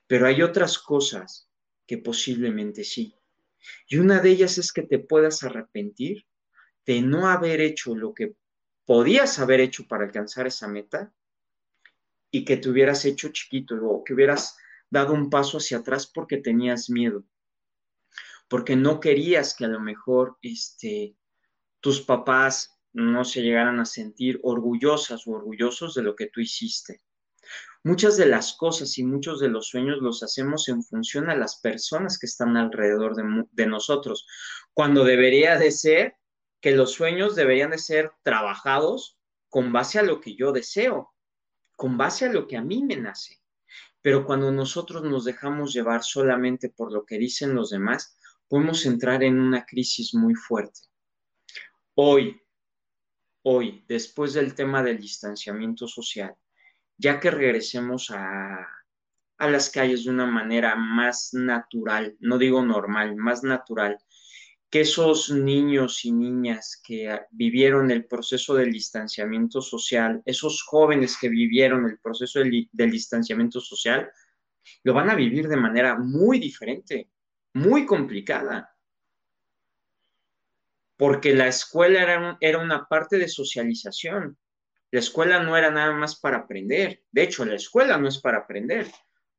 Pero 0.08 0.28
hay 0.28 0.42
otras 0.42 0.80
cosas 0.80 1.50
que 1.86 1.98
posiblemente 1.98 2.84
sí. 2.84 3.16
Y 3.88 3.98
una 3.98 4.20
de 4.20 4.30
ellas 4.30 4.58
es 4.58 4.72
que 4.72 4.84
te 4.84 5.00
puedas 5.00 5.44
arrepentir 5.44 6.26
de 6.86 7.02
no 7.02 7.30
haber 7.30 7.60
hecho 7.62 7.96
lo 7.96 8.14
que 8.14 8.36
podías 8.86 9.40
haber 9.40 9.60
hecho 9.60 9.88
para 9.88 10.06
alcanzar 10.06 10.48
esa 10.48 10.68
meta 10.68 11.14
y 12.32 12.46
que 12.46 12.58
te 12.58 12.70
hubieras 12.70 13.04
hecho 13.06 13.30
chiquito 13.30 13.76
o 13.76 14.04
que 14.04 14.14
hubieras 14.14 14.58
dado 14.90 15.14
un 15.14 15.30
paso 15.30 15.58
hacia 15.58 15.80
atrás 15.80 16.08
porque 16.08 16.38
tenías 16.38 16.90
miedo, 16.90 17.26
porque 18.48 18.76
no 18.76 19.00
querías 19.00 19.54
que 19.54 19.66
a 19.66 19.70
lo 19.70 19.82
mejor 19.82 20.38
este, 20.42 21.18
tus 21.82 22.02
papás 22.02 22.77
no 22.98 23.24
se 23.24 23.44
llegaran 23.44 23.80
a 23.80 23.86
sentir 23.86 24.40
orgullosas 24.42 25.28
o 25.28 25.32
orgullosos 25.32 25.94
de 25.94 26.02
lo 26.02 26.16
que 26.16 26.28
tú 26.28 26.42
hiciste. 26.42 27.02
Muchas 27.84 28.18
de 28.18 28.26
las 28.26 28.54
cosas 28.54 28.98
y 28.98 29.04
muchos 29.04 29.40
de 29.40 29.50
los 29.50 29.68
sueños 29.68 30.00
los 30.02 30.24
hacemos 30.24 30.68
en 30.68 30.84
función 30.84 31.30
a 31.30 31.36
las 31.36 31.60
personas 31.62 32.18
que 32.18 32.26
están 32.26 32.58
alrededor 32.58 33.16
de, 33.16 33.46
de 33.52 33.68
nosotros, 33.68 34.26
cuando 34.74 35.04
debería 35.04 35.60
de 35.60 35.70
ser 35.70 36.16
que 36.60 36.72
los 36.72 36.92
sueños 36.92 37.36
deberían 37.36 37.70
de 37.70 37.78
ser 37.78 38.12
trabajados 38.24 39.20
con 39.48 39.72
base 39.72 40.00
a 40.00 40.04
lo 40.04 40.20
que 40.20 40.36
yo 40.36 40.52
deseo, 40.52 41.14
con 41.76 41.98
base 41.98 42.26
a 42.26 42.34
lo 42.34 42.48
que 42.48 42.58
a 42.58 42.64
mí 42.64 42.84
me 42.84 42.98
nace. 42.98 43.40
Pero 44.02 44.26
cuando 44.26 44.52
nosotros 44.52 45.04
nos 45.04 45.24
dejamos 45.24 45.72
llevar 45.72 46.02
solamente 46.04 46.70
por 46.70 46.92
lo 46.92 47.06
que 47.06 47.20
dicen 47.20 47.54
los 47.54 47.70
demás, 47.70 48.18
podemos 48.48 48.88
entrar 48.88 49.24
en 49.24 49.40
una 49.40 49.66
crisis 49.66 50.16
muy 50.16 50.34
fuerte. 50.34 50.80
Hoy, 51.94 52.42
hoy, 53.50 53.86
después 53.88 54.34
del 54.34 54.54
tema 54.54 54.84
del 54.84 55.00
distanciamiento 55.00 55.88
social, 55.88 56.36
ya 56.98 57.18
que 57.18 57.32
regresemos 57.32 58.12
a, 58.12 58.68
las 59.40 59.70
calles 59.70 60.04
de 60.04 60.10
una 60.10 60.26
manera 60.26 60.76
más 60.76 61.34
natural, 61.34 62.18
no 62.20 62.38
digo 62.38 62.62
normal, 62.62 63.16
más 63.16 63.44
natural, 63.44 63.98
que 64.70 64.82
esos 64.82 65.30
niños 65.32 66.04
y 66.04 66.12
niñas 66.12 66.82
que 66.86 67.22
vivieron 67.32 67.90
el 67.90 68.06
proceso 68.06 68.54
del 68.54 68.70
distanciamiento 68.70 69.62
social, 69.62 70.22
esos 70.26 70.62
jóvenes 70.64 71.18
que 71.18 71.30
vivieron 71.30 71.86
el 71.86 72.00
proceso 72.00 72.40
del, 72.40 72.68
distanciamiento 72.92 73.62
social, 73.62 74.10
lo 74.84 74.94
van 74.94 75.10
a 75.10 75.16
vivir 75.16 75.48
de 75.48 75.56
manera 75.56 75.98
muy 75.98 76.38
diferente. 76.38 77.10
muy 77.54 77.86
complicada. 77.86 78.77
Porque 80.98 81.34
la 81.34 81.48
escuela 81.48 82.02
era, 82.02 82.38
era 82.42 82.60
una 82.60 82.88
parte 82.88 83.18
de 83.18 83.28
socialización. 83.28 84.38
La 84.92 85.00
escuela 85.00 85.42
no 85.42 85.56
era 85.56 85.70
nada 85.70 85.94
más 85.94 86.20
para 86.20 86.38
aprender. 86.38 87.04
De 87.12 87.24
hecho, 87.24 87.46
la 87.46 87.56
escuela 87.56 87.98
no 87.98 88.08
es 88.08 88.20
para 88.20 88.40
aprender. 88.40 88.88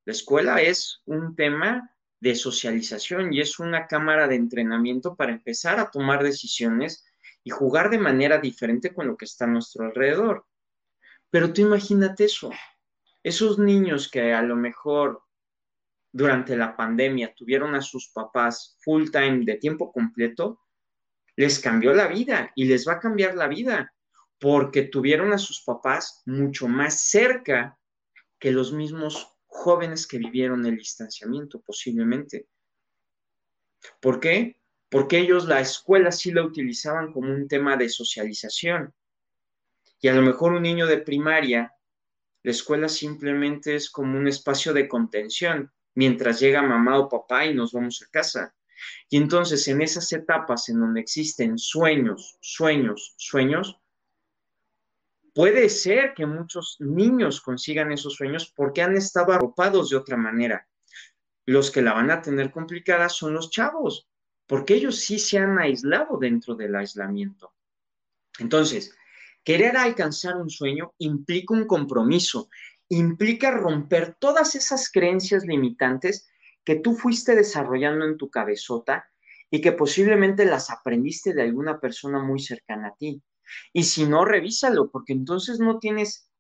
La 0.04 0.12
escuela 0.12 0.62
es 0.62 1.02
un 1.06 1.34
tema 1.34 1.94
de 2.20 2.34
socialización 2.34 3.32
y 3.32 3.40
es 3.40 3.58
una 3.58 3.86
cámara 3.86 4.26
de 4.26 4.36
entrenamiento 4.36 5.14
para 5.14 5.32
empezar 5.32 5.78
a 5.78 5.90
tomar 5.90 6.22
decisiones 6.22 7.04
y 7.44 7.50
jugar 7.50 7.90
de 7.90 7.98
manera 7.98 8.38
diferente 8.38 8.92
con 8.92 9.06
lo 9.06 9.16
que 9.16 9.24
está 9.24 9.44
a 9.44 9.48
nuestro 9.48 9.86
alrededor. 9.86 10.46
Pero 11.30 11.52
tú 11.52 11.62
imagínate 11.62 12.24
eso, 12.24 12.50
esos 13.22 13.58
niños 13.58 14.10
que 14.10 14.32
a 14.32 14.42
lo 14.42 14.56
mejor 14.56 15.22
durante 16.12 16.56
la 16.56 16.76
pandemia 16.76 17.34
tuvieron 17.34 17.74
a 17.74 17.82
sus 17.82 18.10
papás 18.10 18.76
full 18.80 19.10
time 19.10 19.44
de 19.44 19.56
tiempo 19.56 19.92
completo, 19.92 20.60
les 21.38 21.61
cambió 21.61 21.95
la 21.95 22.09
vida 22.09 22.50
y 22.57 22.64
les 22.64 22.87
va 22.87 22.95
a 22.95 22.99
cambiar 22.99 23.37
la 23.37 23.47
vida 23.47 23.95
porque 24.40 24.83
tuvieron 24.83 25.33
a 25.33 25.38
sus 25.38 25.62
papás 25.62 26.21
mucho 26.26 26.66
más 26.66 27.02
cerca 27.02 27.78
que 28.40 28.50
los 28.50 28.73
mismos 28.73 29.37
jóvenes 29.47 30.09
que 30.09 30.18
vivieron 30.18 30.66
el 30.66 30.76
distanciamiento 30.76 31.61
posiblemente. 31.61 32.49
¿Por 34.00 34.18
qué? 34.18 34.61
Porque 34.88 35.21
ellos 35.21 35.47
la 35.47 35.61
escuela 35.61 36.11
sí 36.11 36.33
la 36.33 36.42
utilizaban 36.42 37.12
como 37.12 37.33
un 37.33 37.47
tema 37.47 37.76
de 37.76 37.88
socialización. 37.88 38.92
Y 40.00 40.09
a 40.09 40.14
lo 40.14 40.23
mejor 40.23 40.54
un 40.54 40.62
niño 40.62 40.88
de 40.88 40.99
primaria, 40.99 41.73
la 42.42 42.50
escuela 42.50 42.88
simplemente 42.88 43.76
es 43.76 43.90
como 43.90 44.18
un 44.18 44.26
espacio 44.26 44.73
de 44.73 44.88
contención 44.88 45.73
mientras 45.95 46.40
llega 46.40 46.62
mamá 46.62 46.99
o 46.99 47.09
papá 47.09 47.47
y 47.47 47.54
nos 47.54 47.71
vamos 47.71 48.02
a 48.02 48.11
casa. 48.11 48.57
Y 49.08 49.16
entonces 49.16 49.66
en 49.68 49.82
esas 49.82 50.12
etapas 50.12 50.68
en 50.68 50.80
donde 50.80 51.00
existen 51.00 51.58
sueños, 51.58 52.38
sueños, 52.40 53.14
sueños, 53.16 53.80
Puede 55.38 55.68
ser 55.68 56.14
que 56.14 56.26
muchos 56.26 56.78
niños 56.80 57.40
consigan 57.40 57.92
esos 57.92 58.14
sueños 58.14 58.52
porque 58.56 58.82
han 58.82 58.97
estado 58.97 59.32
arropados 59.32 59.88
de 59.88 59.97
otra 59.97 60.16
manera. 60.16 60.66
Los 61.47 61.70
que 61.70 61.80
la 61.80 61.92
van 61.92 62.11
a 62.11 62.20
tener 62.20 62.50
complicada 62.50 63.08
son 63.08 63.35
los 63.35 63.49
chavos, 63.49 64.08
porque 64.49 64.75
ellos 64.75 64.97
sí 64.97 65.20
se 65.20 65.38
han 65.38 65.56
aislado 65.61 66.18
dentro 66.18 66.56
del 66.56 66.75
aislamiento. 66.75 67.54
Entonces, 68.40 68.97
querer 69.44 69.76
alcanzar 69.76 70.37
un 70.37 70.50
sueño 70.50 70.94
implica 70.99 71.54
un 71.54 71.66
compromiso, 71.66 72.50
implica 72.88 73.52
romper 73.52 74.16
todas 74.18 74.56
esas 74.56 74.90
creencias 74.90 75.44
limitantes 75.44 76.27
que 76.68 76.75
tú 76.75 76.94
fuiste 76.94 77.34
desarrollando 77.34 78.04
en 78.04 78.18
tu 78.18 78.28
cabezota 78.28 79.08
y 79.50 79.62
que 79.62 79.72
posiblemente 79.72 80.44
las 80.44 80.68
aprendiste 80.68 81.32
de 81.32 81.40
alguna 81.40 81.80
persona 81.80 82.18
muy 82.22 82.40
cercana 82.40 82.88
a 82.88 82.94
ti. 82.94 83.22
Y 83.72 83.84
si 83.84 84.04
no, 84.04 84.26
revísalo, 84.26 84.90
porque 84.90 85.14
entonces 85.14 85.60
no 85.60 85.78
tienes 85.78 86.30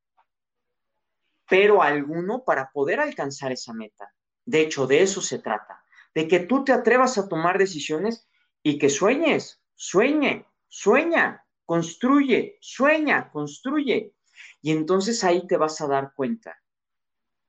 pero 1.48 1.82
alguno 1.82 2.44
para 2.44 2.70
poder 2.70 3.00
alcanzar 3.00 3.52
esa 3.52 3.72
meta. 3.72 4.12
De 4.44 4.60
hecho, 4.60 4.86
de 4.86 5.00
eso 5.00 5.22
se 5.22 5.38
trata, 5.38 5.82
de 6.14 6.28
que 6.28 6.40
tú 6.40 6.62
te 6.62 6.72
atrevas 6.72 7.16
a 7.16 7.26
tomar 7.26 7.56
decisiones 7.56 8.28
y 8.62 8.76
que 8.76 8.90
sueñes, 8.90 9.62
sueñe, 9.76 10.46
sueña, 10.68 11.42
construye, 11.64 12.58
sueña, 12.60 13.30
construye. 13.30 14.12
Y 14.60 14.72
entonces 14.72 15.24
ahí 15.24 15.46
te 15.46 15.56
vas 15.56 15.80
a 15.80 15.86
dar 15.86 16.12
cuenta 16.14 16.54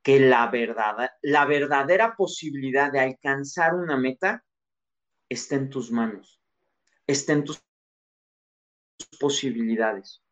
que 0.02 0.20
la 0.20 0.48
verdad, 0.48 1.12
la 1.22 1.46
verdadera 1.46 2.16
posibilidad 2.16 2.92
de 2.92 3.00
alcanzar 3.00 3.76
una 3.76 3.98
meta 3.98 4.44
está 5.28 5.56
en 5.56 5.70
tus 5.70 5.92
manos, 5.92 6.42
está 7.06 7.34
en 7.34 7.44
tus 7.44 7.62
posibilidades. 9.20 10.24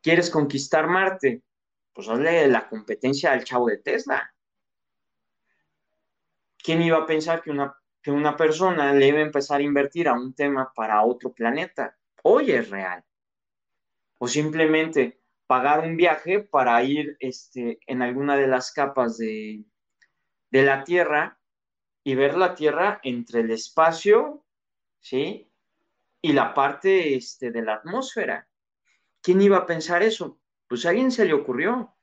¿Quieres 0.00 0.30
conquistar 0.30 0.86
Marte? 0.86 1.42
Pues 1.92 2.08
hazle 2.08 2.48
la 2.48 2.68
competencia 2.68 3.32
al 3.32 3.44
chavo 3.44 3.66
de 3.66 3.78
Tesla. 3.78 4.32
¿Quién 6.56 6.82
iba 6.82 6.98
a 6.98 7.06
pensar 7.06 7.42
que 7.42 7.50
una, 7.50 7.74
que 8.00 8.10
una 8.10 8.36
persona 8.36 8.92
le 8.94 9.08
iba 9.08 9.18
a 9.18 9.22
empezar 9.22 9.60
a 9.60 9.64
invertir 9.64 10.08
a 10.08 10.14
un 10.14 10.34
tema 10.34 10.72
para 10.74 11.02
otro 11.02 11.32
planeta? 11.32 11.98
Hoy 12.22 12.52
es 12.52 12.70
real. 12.70 13.04
O 14.18 14.28
simplemente 14.28 15.19
pagar 15.50 15.80
un 15.80 15.96
viaje 15.96 16.38
para 16.38 16.80
ir 16.84 17.16
este, 17.18 17.80
en 17.88 18.02
alguna 18.02 18.36
de 18.36 18.46
las 18.46 18.70
capas 18.70 19.18
de, 19.18 19.64
de 20.48 20.62
la 20.62 20.84
Tierra 20.84 21.40
y 22.04 22.14
ver 22.14 22.36
la 22.36 22.54
Tierra 22.54 23.00
entre 23.02 23.40
el 23.40 23.50
espacio, 23.50 24.44
¿sí? 25.00 25.50
y 26.22 26.34
la 26.34 26.54
parte 26.54 27.16
este, 27.16 27.50
de 27.50 27.62
la 27.62 27.74
atmósfera. 27.74 28.46
¿Quién 29.20 29.42
iba 29.42 29.56
a 29.56 29.66
pensar 29.66 30.04
eso? 30.04 30.38
Pues 30.68 30.86
a 30.86 30.90
alguien 30.90 31.10
se 31.10 31.24
le 31.24 31.34
ocurrió, 31.34 31.96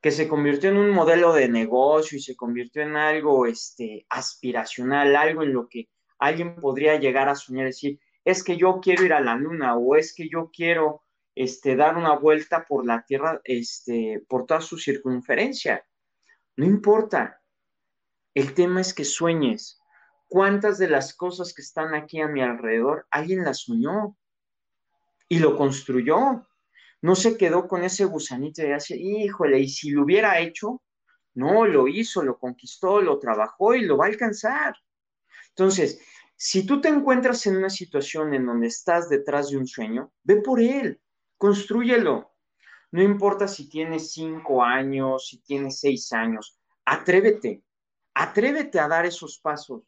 que 0.00 0.12
se 0.12 0.28
convirtió 0.28 0.70
en 0.70 0.76
un 0.76 0.90
modelo 0.90 1.32
de 1.32 1.48
negocio 1.48 2.18
y 2.18 2.22
se 2.22 2.36
convirtió 2.36 2.82
en 2.82 2.94
algo 2.94 3.46
este, 3.46 4.06
aspiracional, 4.08 5.16
algo 5.16 5.42
en 5.42 5.54
lo 5.54 5.68
que 5.68 5.88
alguien 6.20 6.54
podría 6.54 7.00
llegar 7.00 7.28
a 7.28 7.34
soñar, 7.34 7.66
decir, 7.66 7.98
es 8.24 8.44
que 8.44 8.56
yo 8.56 8.78
quiero 8.80 9.04
ir 9.04 9.12
a 9.12 9.20
la 9.20 9.34
luna 9.34 9.76
o 9.76 9.96
es 9.96 10.14
que 10.14 10.28
yo 10.28 10.52
quiero 10.54 11.03
este, 11.34 11.76
dar 11.76 11.96
una 11.96 12.16
vuelta 12.16 12.64
por 12.64 12.86
la 12.86 13.04
Tierra, 13.04 13.40
este, 13.44 14.24
por 14.28 14.46
toda 14.46 14.60
su 14.60 14.78
circunferencia. 14.78 15.84
No 16.56 16.64
importa. 16.64 17.40
El 18.34 18.54
tema 18.54 18.80
es 18.80 18.92
que 18.94 19.04
sueñes, 19.04 19.80
¿Cuántas 20.34 20.78
de 20.78 20.88
las 20.88 21.14
cosas 21.14 21.54
que 21.54 21.62
están 21.62 21.94
aquí 21.94 22.20
a 22.20 22.26
mi 22.26 22.42
alrededor 22.42 23.06
alguien 23.10 23.44
las 23.44 23.60
soñó 23.60 24.16
y 25.28 25.38
lo 25.38 25.56
construyó? 25.56 26.48
No 27.02 27.14
se 27.14 27.36
quedó 27.36 27.68
con 27.68 27.84
ese 27.84 28.04
gusanito 28.06 28.62
de 28.62 28.70
decir, 28.70 29.00
híjole, 29.00 29.60
y 29.60 29.68
si 29.68 29.90
lo 29.90 30.02
hubiera 30.02 30.40
hecho, 30.40 30.82
no, 31.34 31.66
lo 31.66 31.86
hizo, 31.86 32.20
lo 32.22 32.36
conquistó, 32.36 33.00
lo 33.00 33.20
trabajó 33.20 33.76
y 33.76 33.82
lo 33.82 33.96
va 33.96 34.06
a 34.06 34.08
alcanzar. 34.08 34.74
Entonces, 35.50 36.00
si 36.34 36.66
tú 36.66 36.80
te 36.80 36.88
encuentras 36.88 37.46
en 37.46 37.56
una 37.56 37.70
situación 37.70 38.34
en 38.34 38.46
donde 38.46 38.66
estás 38.66 39.08
detrás 39.08 39.50
de 39.50 39.58
un 39.58 39.68
sueño, 39.68 40.12
ve 40.24 40.42
por 40.42 40.60
él, 40.60 41.00
construyelo. 41.44 42.32
No 42.90 43.02
importa 43.02 43.46
si 43.46 43.68
tienes 43.68 44.12
cinco 44.12 44.64
años, 44.64 45.28
si 45.28 45.42
tienes 45.42 45.78
seis 45.78 46.10
años, 46.14 46.58
atrévete, 46.86 47.62
atrévete 48.14 48.80
a 48.80 48.88
dar 48.88 49.04
esos 49.04 49.40
pasos 49.40 49.82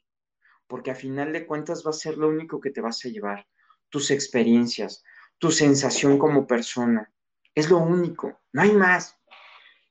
porque 0.66 0.90
a 0.90 0.94
final 0.94 1.32
de 1.32 1.46
cuentas 1.46 1.82
va 1.86 1.90
a 1.90 2.02
ser 2.04 2.18
lo 2.18 2.28
único 2.28 2.60
que 2.60 2.72
te 2.72 2.82
vas 2.82 3.02
a 3.06 3.08
llevar, 3.08 3.46
tus 3.88 4.10
experiencias, 4.10 5.02
tu 5.38 5.50
sensación 5.50 6.18
como 6.18 6.46
persona. 6.46 7.10
Es 7.54 7.70
lo 7.70 7.78
único, 7.78 8.38
no 8.52 8.60
hay 8.60 8.72
más. 8.72 9.18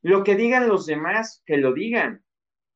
Lo 0.04 0.23
que 0.23 0.36
digan 0.36 0.67
los 0.67 0.86
demás, 0.86 1.41
que 1.47 1.58
lo 1.58 1.73
digan, 1.73 2.23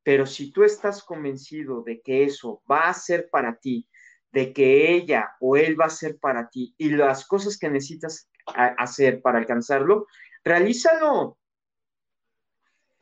pero 0.02 0.26
si 0.26 0.52
tú 0.52 0.64
estás 0.64 1.04
convencido 1.04 1.84
de 1.84 2.02
que 2.02 2.24
eso 2.24 2.64
va 2.68 2.90
a 2.90 2.94
ser 2.96 3.30
para 3.30 3.60
ti, 3.60 3.88
de 4.32 4.52
que 4.52 4.96
ella 4.96 5.36
o 5.40 5.58
él 5.58 5.80
va 5.80 5.86
a 5.86 5.92
ser 5.92 6.18
para 6.18 6.50
ti 6.50 6.74
y 6.80 6.90
las 6.90 7.28
cosas 7.28 7.56
que 7.56 7.70
necesitas 7.70 8.32
hacer 8.56 9.22
para 9.22 9.40
alcanzarlo, 9.40 10.08
realízalo. 10.44 11.38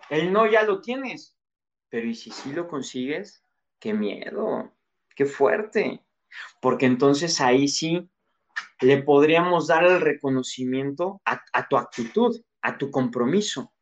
El 0.10 0.32
no 0.32 0.46
ya 0.46 0.64
lo 0.64 0.82
tienes, 0.82 1.36
pero 1.90 2.08
¿y 2.08 2.16
si 2.16 2.32
sí 2.32 2.54
lo 2.54 2.68
consigues? 2.68 3.44
¡Qué 3.80 3.94
miedo! 3.94 4.74
qué 5.18 5.26
fuerte, 5.26 6.06
porque 6.62 6.86
entonces 6.86 7.42
ahí 7.42 7.68
sí 7.68 8.10
le 8.80 9.02
podríamos 9.02 9.68
dar 9.68 9.84
el 9.84 10.00
reconocimiento 10.00 11.22
a, 11.26 11.68
tu 11.68 11.76
actitud, 11.76 12.40
a 12.62 12.78
tu 12.78 12.92
compromiso. 12.92 13.74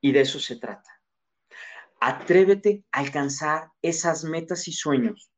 Y 0.00 0.12
de 0.12 0.22
eso 0.22 0.40
se 0.40 0.56
trata. 0.56 0.90
Atrévete 2.00 2.84
a 2.90 3.00
alcanzar 3.00 3.70
esas 3.82 4.24
metas 4.24 4.66
y 4.66 4.72
sueños. 4.72 5.30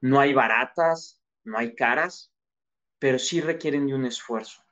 No 0.00 0.20
hay 0.20 0.32
baratas, 0.32 1.20
no 1.42 1.58
hay 1.58 1.74
caras, 1.74 2.32
pero 3.04 3.18
sí 3.18 3.42
requieren 3.42 3.86
de 3.86 3.94
un 3.94 4.06
esfuerzo. 4.06 4.62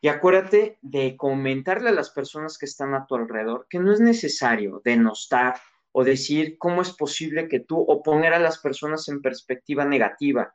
Y 0.00 0.06
acuérdate 0.06 0.78
de 0.82 1.16
comentarle 1.16 1.88
a 1.88 1.92
las 1.92 2.10
personas 2.10 2.56
que 2.56 2.66
están 2.66 2.94
a 2.94 3.06
tu 3.06 3.16
alrededor 3.16 3.66
que 3.68 3.80
no 3.80 3.92
es 3.92 3.98
necesario 3.98 4.80
denostar 4.84 5.60
o 5.90 6.04
decir 6.04 6.58
cómo 6.58 6.82
es 6.82 6.92
posible 6.92 7.48
que 7.48 7.58
tú 7.58 7.80
o 7.80 8.00
poner 8.00 8.34
a 8.34 8.38
las 8.38 8.60
personas 8.60 9.08
en 9.08 9.20
perspectiva 9.20 9.84
negativa 9.84 10.54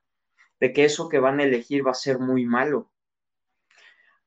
de 0.62 0.72
que 0.72 0.86
eso 0.86 1.10
que 1.10 1.20
van 1.20 1.42
a 1.42 1.44
elegir 1.44 1.86
va 1.86 1.92
a 1.92 1.96
ser 1.96 2.18
muy 2.18 2.46
malo. 2.46 2.94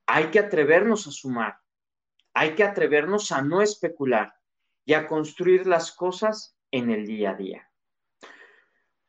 Hay 0.05 0.27
que 0.27 0.39
atrevernos 0.39 1.07
a 1.07 1.11
sumar, 1.11 1.57
hay 2.35 2.55
que 2.55 2.65
atrevernos 2.65 3.33
a 3.33 3.41
no 3.41 3.63
especular 3.63 4.35
y 4.85 4.93
a 4.93 5.07
construir 5.07 5.67
las 5.67 5.91
cosas 5.91 6.55
en 6.71 6.91
el 6.91 7.07
día 7.07 7.31
a 7.31 7.35
día. 7.35 7.70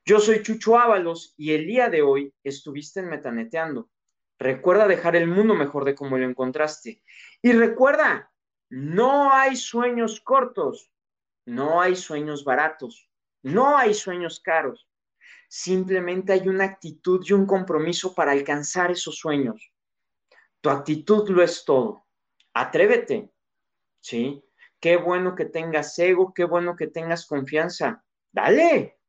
Yo 0.04 0.20
soy 0.20 0.42
Chucho 0.42 0.80
Ábalos 0.80 1.36
y 1.38 1.54
el 1.54 1.68
día 1.68 1.90
de 1.90 2.02
hoy 2.02 2.34
estuviste 2.44 3.04
Metaneteando. 3.04 3.90
Recuerda 4.40 4.88
dejar 4.88 5.16
el 5.16 5.28
mundo 5.28 5.54
mejor 5.54 5.86
de 5.86 5.94
como 5.94 6.18
lo 6.18 6.26
encontraste. 6.26 7.04
Y 7.44 7.52
recuerda, 7.52 8.32
no 8.70 9.32
hay 9.32 9.56
sueños 9.56 10.20
cortos, 10.20 10.92
no 11.46 11.82
hay 11.82 11.96
sueños 11.96 12.44
baratos, 12.44 13.08
No 13.44 13.78
hay 13.78 13.94
sueños 13.94 14.40
caros. 14.40 14.88
Simplemente 15.48 16.32
hay 16.32 16.48
una 16.48 16.64
actitud 16.66 17.24
y 17.28 17.34
un 17.34 17.46
compromiso 17.46 18.14
para 18.14 18.32
alcanzar 18.32 18.92
esos 18.92 19.18
sueños. 19.18 19.74
Tu 20.62 20.70
actitud 20.70 21.28
lo 21.30 21.44
es 21.44 21.66
todo. 21.66 22.06
Atrévete. 22.54 23.32
¿Sí? 24.00 24.44
Qué 24.80 24.98
bueno 24.98 25.36
que 25.36 25.46
tengas 25.46 25.98
ego, 26.00 26.34
qué 26.34 26.44
bueno 26.44 26.76
que 26.76 26.88
tengas 26.88 27.26
confianza. 27.26 28.04
Dale. 28.32 29.01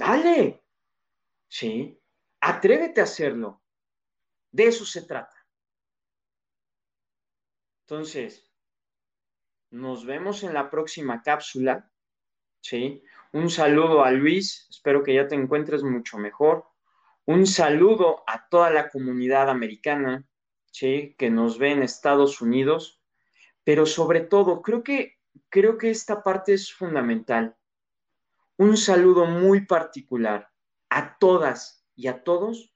Dale. 0.00 0.64
¿Sí? 1.46 2.00
Atrévete 2.40 3.02
a 3.02 3.04
hacerlo. 3.04 3.62
De 4.50 4.66
eso 4.66 4.86
se 4.86 5.02
trata. 5.02 5.36
Entonces, 7.82 8.50
nos 9.68 10.06
vemos 10.06 10.42
en 10.42 10.54
la 10.54 10.70
próxima 10.70 11.22
cápsula. 11.22 11.92
¿sí? 12.62 13.02
Un 13.32 13.50
saludo 13.50 14.02
a 14.02 14.10
Luis, 14.10 14.66
espero 14.70 15.02
que 15.02 15.12
ya 15.12 15.28
te 15.28 15.34
encuentres 15.34 15.82
mucho 15.82 16.16
mejor. 16.16 16.64
Un 17.26 17.46
saludo 17.46 18.24
a 18.26 18.48
toda 18.48 18.70
la 18.70 18.88
comunidad 18.88 19.50
americana, 19.50 20.26
¿sí? 20.72 21.14
Que 21.18 21.28
nos 21.28 21.58
ve 21.58 21.72
en 21.72 21.82
Estados 21.82 22.40
Unidos. 22.40 23.02
Pero 23.64 23.84
sobre 23.84 24.22
todo, 24.22 24.62
creo 24.62 24.82
que, 24.82 25.18
creo 25.50 25.76
que 25.76 25.90
esta 25.90 26.22
parte 26.22 26.54
es 26.54 26.72
fundamental. 26.72 27.54
Un 28.60 28.76
saludo 28.76 29.24
muy 29.24 29.64
particular 29.64 30.52
a 30.90 31.16
todas 31.16 31.82
y 31.96 32.08
a 32.08 32.22
todos, 32.22 32.74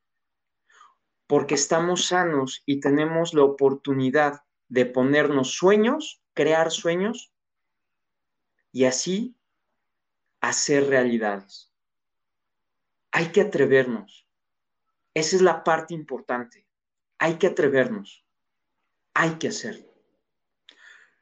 porque 1.26 1.56
estamos 1.56 2.06
sanos 2.06 2.62
y 2.64 2.80
tenemos 2.80 3.34
la 3.34 3.42
oportunidad 3.42 4.40
de 4.68 4.86
ponernos 4.86 5.52
sueños, 5.52 6.22
crear 6.32 6.70
sueños 6.70 7.34
y 8.72 8.86
así 8.86 9.36
hacer 10.40 10.88
realidades. 10.88 11.70
Hay 13.10 13.30
que 13.30 13.42
atrevernos. 13.42 14.26
Esa 15.12 15.36
es 15.36 15.42
la 15.42 15.64
parte 15.64 15.92
importante. 15.92 16.66
Hay 17.18 17.34
que 17.36 17.48
atrevernos. 17.48 18.24
Hay 19.12 19.32
que 19.34 19.48
hacerlo. 19.48 19.92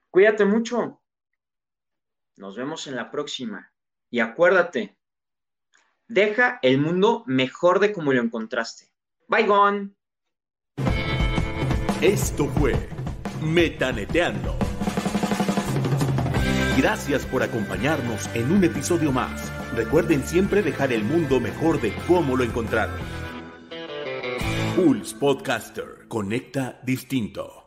Cuídate 0.08 0.44
mucho. 0.44 1.02
Nos 2.36 2.56
vemos 2.56 2.86
en 2.86 2.94
la 2.94 3.10
próxima. 3.10 3.71
Y 4.12 4.20
acuérdate, 4.20 4.94
deja 6.06 6.58
el 6.60 6.78
mundo 6.78 7.24
mejor 7.26 7.80
de 7.80 7.94
como 7.94 8.12
lo 8.12 8.20
encontraste. 8.20 8.92
Bye, 9.26 9.46
gone. 9.46 9.92
Esto 12.02 12.46
fue 12.48 12.74
Metaneteando. 13.40 14.54
Gracias 16.76 17.24
por 17.24 17.42
acompañarnos 17.42 18.28
en 18.34 18.52
un 18.52 18.62
episodio 18.62 19.12
más. 19.12 19.50
Recuerden 19.74 20.22
siempre 20.24 20.62
dejar 20.62 20.92
el 20.92 21.04
mundo 21.04 21.40
mejor 21.40 21.80
de 21.80 21.94
cómo 22.06 22.36
lo 22.36 22.44
encontraron. 22.44 23.00
Pulse 24.76 25.16
Podcaster. 25.16 26.06
Conecta 26.08 26.78
distinto. 26.82 27.61